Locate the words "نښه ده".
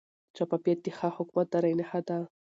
1.79-2.17